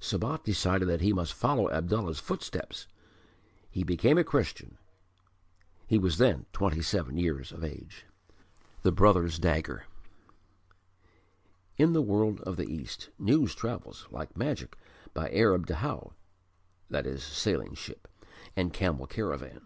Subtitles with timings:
[0.00, 2.86] Sabat decided that he must follow in Abdallah's footsteps.
[3.70, 4.76] He became a Christian.
[5.86, 8.04] He was then twenty seven years of age.
[8.82, 9.86] The Brother's Dagger
[11.78, 14.76] In the world of the East news travels like magic
[15.14, 16.12] by Arab dhow
[17.16, 18.06] (sailing ship)
[18.54, 19.62] and camel caravan.